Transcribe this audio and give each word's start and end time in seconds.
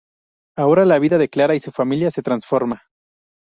Ahora 0.57 0.83
la 0.83 0.97
vida 0.97 1.19
de 1.19 1.29
Clara 1.29 1.53
y 1.53 1.59
su 1.59 1.71
familia 1.71 2.09
se 2.09 2.23
transforma. 2.23 2.81